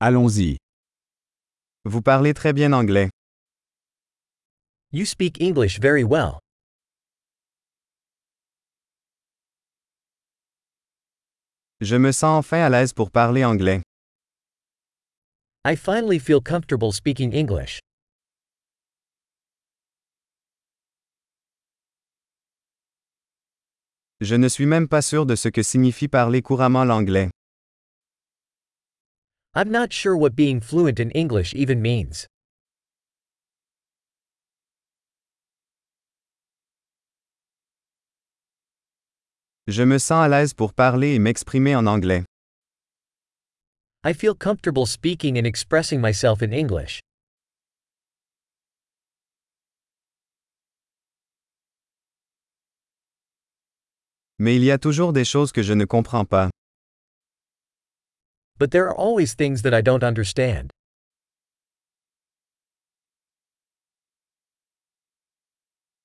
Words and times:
Allons-y. 0.00 0.58
Vous 1.84 2.02
parlez 2.02 2.32
très 2.32 2.52
bien 2.52 2.72
anglais. 2.72 3.10
You 4.92 5.04
speak 5.04 5.40
English 5.42 5.80
very 5.80 6.04
well. 6.04 6.38
Je 11.80 11.96
me 11.96 12.12
sens 12.12 12.38
enfin 12.38 12.62
à 12.62 12.68
l'aise 12.68 12.92
pour 12.92 13.10
parler 13.10 13.44
anglais. 13.44 13.82
I 15.64 15.74
finally 15.74 16.20
feel 16.20 16.40
comfortable 16.40 16.92
speaking 16.92 17.34
English. 17.34 17.80
Je 24.20 24.36
ne 24.36 24.48
suis 24.48 24.66
même 24.66 24.86
pas 24.86 25.02
sûr 25.02 25.26
de 25.26 25.34
ce 25.34 25.48
que 25.48 25.64
signifie 25.64 26.06
parler 26.06 26.40
couramment 26.40 26.84
l'anglais. 26.84 27.30
I'm 29.58 29.72
not 29.72 29.92
sure 29.92 30.16
what 30.16 30.36
being 30.36 30.60
fluent 30.60 31.00
in 31.00 31.10
English 31.10 31.52
even 31.52 31.82
means. 31.82 32.28
Je 39.66 39.82
me 39.82 39.98
sens 39.98 40.24
à 40.24 40.28
l'aise 40.28 40.54
pour 40.54 40.72
parler 40.74 41.16
et 41.16 41.18
m'exprimer 41.18 41.74
en 41.74 41.88
anglais. 41.88 42.22
I 44.04 44.12
feel 44.12 44.36
comfortable 44.36 44.86
speaking 44.86 45.36
and 45.36 45.44
expressing 45.44 46.00
myself 46.00 46.40
in 46.40 46.52
English. 46.52 47.00
Mais 54.38 54.54
il 54.54 54.62
y 54.62 54.70
a 54.70 54.78
toujours 54.78 55.12
des 55.12 55.24
choses 55.24 55.50
que 55.50 55.64
je 55.64 55.72
ne 55.74 55.84
comprends 55.84 56.24
pas. 56.24 56.48
But 58.58 58.72
there 58.72 58.88
are 58.88 58.94
always 58.94 59.34
things 59.34 59.62
that 59.62 59.72
I 59.72 59.80
don't 59.80 60.02
understand. 60.02 60.70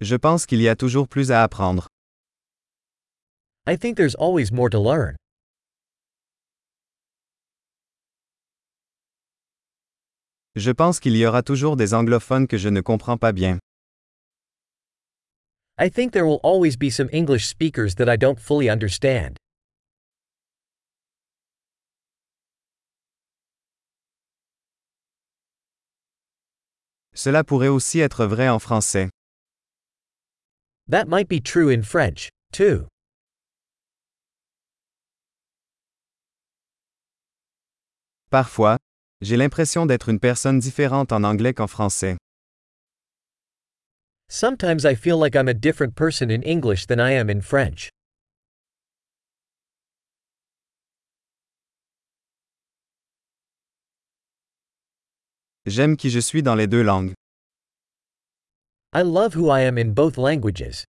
Je 0.00 0.16
pense 0.16 0.46
qu'il 0.46 0.60
y 0.60 0.68
a 0.68 0.76
toujours 0.76 1.08
plus 1.08 1.30
à 1.30 1.42
apprendre. 1.42 1.88
I 3.66 3.76
think 3.76 3.96
there's 3.96 4.14
always 4.14 4.52
more 4.52 4.70
to 4.70 4.78
learn. 4.78 5.16
Je 10.54 10.70
pense 10.70 11.00
qu'il 11.00 11.16
y 11.16 11.26
aura 11.26 11.42
toujours 11.42 11.76
des 11.76 11.92
anglophones 11.94 12.46
que 12.46 12.58
je 12.58 12.68
ne 12.68 12.80
comprends 12.80 13.18
pas 13.18 13.32
bien. 13.32 13.58
I 15.78 15.90
think 15.90 16.12
there 16.12 16.26
will 16.26 16.40
always 16.42 16.76
be 16.76 16.90
some 16.90 17.08
English 17.12 17.46
speakers 17.46 17.96
that 17.96 18.08
I 18.08 18.16
don't 18.16 18.38
fully 18.38 18.70
understand. 18.70 19.36
Cela 27.16 27.42
pourrait 27.44 27.68
aussi 27.68 28.00
être 28.00 28.26
vrai 28.26 28.48
en 28.48 28.58
français. 28.58 29.08
That 30.88 31.08
might 31.08 31.28
be 31.28 31.40
true 31.42 31.70
in 31.70 31.82
French, 31.82 32.28
too. 32.52 32.86
Parfois, 38.30 38.76
j'ai 39.22 39.38
l'impression 39.38 39.86
d'être 39.86 40.10
une 40.10 40.20
personne 40.20 40.58
différente 40.58 41.10
en 41.10 41.24
anglais 41.24 41.54
qu'en 41.54 41.66
français. 41.66 42.16
Sometimes 44.28 44.84
I 44.84 44.94
feel 44.94 45.18
like 45.18 45.34
I'm 45.34 45.48
a 45.48 45.54
different 45.54 45.94
person 45.94 46.30
in 46.30 46.42
English 46.42 46.86
than 46.86 47.00
I 47.00 47.12
am 47.12 47.30
in 47.30 47.40
French. 47.40 47.88
J'aime 55.66 55.96
qui 55.96 56.10
je 56.10 56.20
suis 56.20 56.44
dans 56.44 56.54
les 56.54 56.68
deux 56.68 56.82
langues. 56.82 57.12
I 58.94 59.02
love 59.02 59.34
who 59.34 59.50
I 59.50 59.62
am 59.62 59.76
in 59.76 59.92
both 59.92 60.16
languages. 60.16 60.84